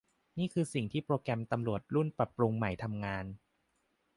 [0.37, 3.25] นี่คือสิ่งที่โปรแกรมตำรวจรุ่นปรับปรุงใหม่ทำงาน